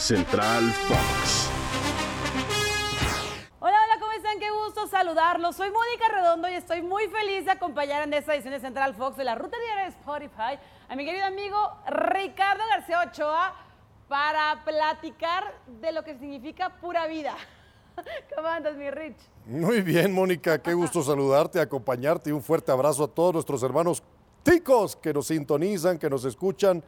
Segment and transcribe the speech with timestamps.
[0.00, 1.50] Central Fox.
[3.58, 4.38] Hola, hola, ¿cómo están?
[4.38, 5.54] Qué gusto saludarlos.
[5.54, 9.18] Soy Mónica Redondo y estoy muy feliz de acompañar en esta edición de Central Fox
[9.18, 10.58] de la Ruta Diaria de Spotify
[10.88, 13.54] a mi querido amigo Ricardo García Ochoa
[14.08, 17.36] para platicar de lo que significa pura vida.
[18.34, 19.18] ¿Cómo andas, mi Rich?
[19.44, 24.02] Muy bien, Mónica, qué gusto saludarte, acompañarte y un fuerte abrazo a todos nuestros hermanos
[24.42, 26.82] ticos que nos sintonizan, que nos escuchan,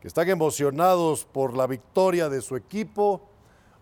[0.00, 3.22] que están emocionados por la victoria de su equipo.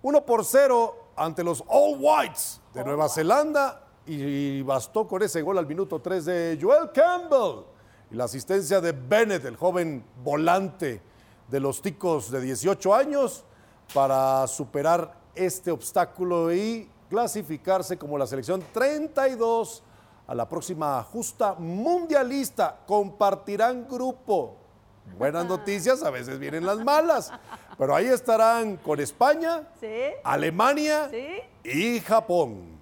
[0.03, 5.59] Uno por cero ante los All Whites de Nueva Zelanda y bastó con ese gol
[5.59, 7.65] al minuto 3 de Joel Campbell
[8.11, 11.03] y la asistencia de Bennett, el joven volante
[11.49, 13.45] de los ticos de 18 años,
[13.93, 19.83] para superar este obstáculo y clasificarse como la selección 32
[20.27, 22.81] a la próxima justa mundialista.
[22.87, 24.66] Compartirán grupo.
[25.15, 27.33] Buenas noticias, a veces vienen las malas.
[27.79, 30.03] Pero ahí estarán con España, ¿Sí?
[30.25, 31.41] Alemania ¿Sí?
[31.65, 32.79] y Japón.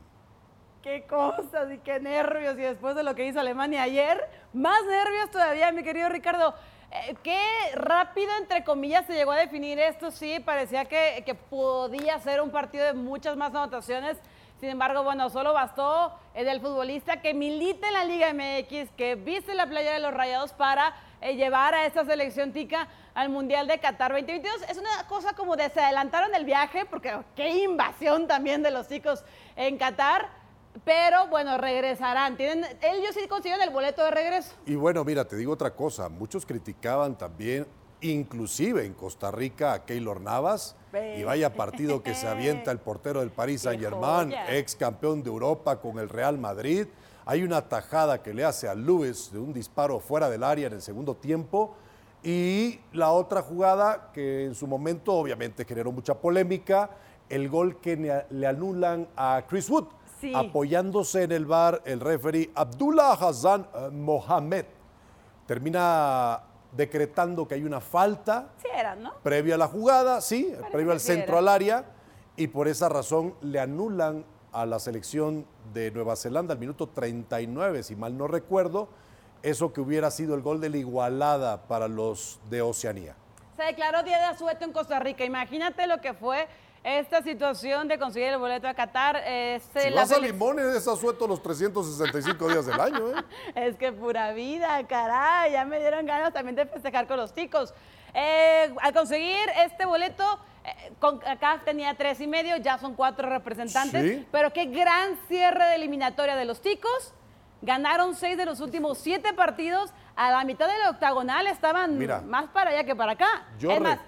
[0.82, 2.58] Qué cosas y qué nervios.
[2.58, 6.54] Y después de lo que hizo Alemania ayer, más nervios todavía, mi querido Ricardo.
[6.90, 7.40] Eh, qué
[7.74, 10.10] rápido, entre comillas, se llegó a definir esto.
[10.10, 14.18] Sí, parecía que, que podía ser un partido de muchas más anotaciones.
[14.60, 19.14] Sin embargo, bueno, solo bastó el del futbolista que milita en la Liga MX, que
[19.16, 23.66] viste la playa de los Rayados para eh, llevar a esta selección tica al Mundial
[23.66, 24.62] de Qatar 2022.
[24.68, 28.88] Es una cosa como de se adelantaron el viaje, porque qué invasión también de los
[28.88, 29.24] chicos
[29.56, 30.28] en Qatar.
[30.84, 32.36] Pero bueno, regresarán.
[32.36, 34.54] Tienen, ellos sí consiguieron el boleto de regreso.
[34.66, 36.08] Y bueno, mira, te digo otra cosa.
[36.08, 37.66] Muchos criticaban también,
[38.12, 40.76] inclusive en Costa Rica, a Keylor Navas.
[41.16, 44.56] Y vaya partido que se avienta el portero del Paris Qué Saint-Germain, joya.
[44.56, 46.86] ex campeón de Europa con el Real Madrid.
[47.26, 50.74] Hay una tajada que le hace a Luis de un disparo fuera del área en
[50.74, 51.74] el segundo tiempo.
[52.22, 56.90] Y la otra jugada que en su momento obviamente generó mucha polémica,
[57.28, 59.86] el gol que le anulan a Chris Wood,
[60.20, 60.32] Sí.
[60.34, 64.64] apoyándose en el bar el referee Abdullah Hassan eh, Mohamed.
[65.46, 66.40] Termina
[66.76, 68.68] decretando que hay una falta Sí
[68.98, 69.14] ¿no?
[69.22, 71.84] previa a la jugada, sí, previo al centro al área,
[72.36, 77.82] y por esa razón le anulan a la selección de Nueva Zelanda al minuto 39,
[77.82, 78.88] si mal no recuerdo,
[79.42, 83.14] eso que hubiera sido el gol de la igualada para los de Oceanía.
[83.56, 85.24] Se declaró día de asueto en Costa Rica.
[85.24, 86.48] Imagínate lo que fue
[86.84, 89.16] esta situación de conseguir el boleto a Qatar.
[89.26, 93.22] Este, Si la vas a Limones es asueto los 365 días del año, ¿eh?
[93.54, 95.52] Es que pura vida, caray.
[95.52, 97.72] Ya me dieron ganas también de festejar con los ticos.
[98.12, 103.30] Eh, al conseguir este boleto, eh, con acá tenía tres y medio, ya son cuatro
[103.30, 104.02] representantes.
[104.02, 104.28] Sí.
[104.30, 107.14] Pero qué gran cierre de eliminatoria de los ticos.
[107.62, 109.90] Ganaron seis de los últimos siete partidos.
[110.16, 112.20] A la mitad del octagonal estaban Mira.
[112.20, 113.46] más para allá que para acá.
[113.58, 113.98] Yo es más,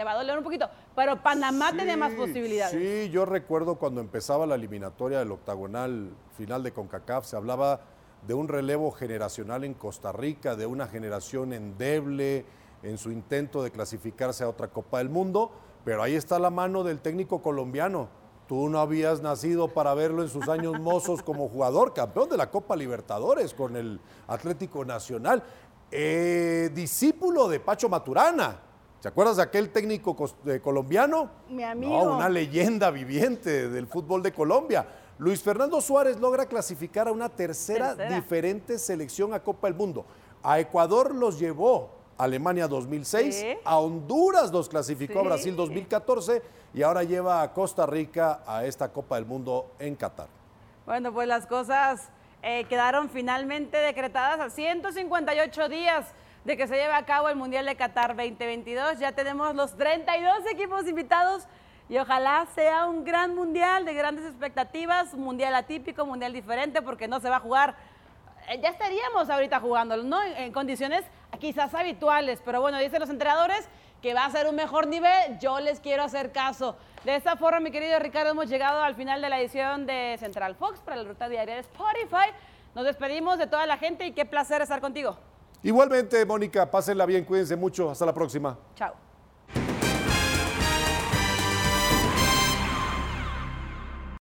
[0.00, 0.66] te va a doler un poquito.
[0.96, 2.72] Pero Panamá tenía más Sí, posibilidades.
[2.72, 7.82] Sí, yo recuerdo cuando empezaba la eliminatoria del octagonal final de CONCACAF, se hablaba
[8.26, 12.46] de un relevo generacional en Costa Rica, de una generación endeble
[12.82, 15.52] en su intento de clasificarse a otra Copa del Mundo,
[15.84, 18.08] pero ahí está la mano del técnico colombiano.
[18.48, 22.50] Tú no habías nacido para verlo en sus años mozos como jugador, campeón de la
[22.50, 25.42] Copa Libertadores con el Atlético Nacional,
[25.90, 28.69] eh, discípulo de Pacho Maturana.
[29.00, 30.14] ¿Se acuerdas de aquel técnico
[30.46, 31.30] eh, colombiano?
[31.48, 32.04] Mi amigo.
[32.04, 34.86] No, una leyenda viviente del fútbol de Colombia.
[35.18, 38.14] Luis Fernando Suárez logra clasificar a una tercera, Tercera.
[38.14, 40.04] diferente selección a Copa del Mundo.
[40.42, 43.46] A Ecuador los llevó Alemania 2006, Sí.
[43.64, 45.22] a Honduras los clasificó a.
[45.22, 46.42] Brasil 2014
[46.74, 50.28] y ahora lleva a Costa Rica a esta Copa del Mundo en Qatar.
[50.84, 52.08] Bueno, pues las cosas
[52.42, 56.06] eh, quedaron finalmente decretadas a 158 días
[56.44, 58.98] de que se lleve a cabo el Mundial de Qatar 2022.
[58.98, 61.46] Ya tenemos los 32 equipos invitados
[61.88, 66.82] y ojalá sea un gran mundial de grandes expectativas, un mundial atípico, un mundial diferente,
[66.82, 67.74] porque no se va a jugar.
[68.48, 70.22] eh, Ya estaríamos ahorita jugándolo, ¿no?
[70.22, 71.04] En condiciones
[71.38, 73.68] quizás habituales, pero bueno, dicen los entrenadores
[74.02, 76.76] que va a ser un mejor nivel, yo les quiero hacer caso.
[77.04, 80.54] De esta forma, mi querido Ricardo, hemos llegado al final de la edición de Central
[80.54, 82.30] Fox para la ruta diaria de Spotify.
[82.74, 85.18] Nos despedimos de toda la gente y qué placer estar contigo.
[85.62, 87.90] Igualmente, Mónica, pásenla bien, cuídense mucho.
[87.90, 88.58] Hasta la próxima.
[88.74, 89.09] Chao.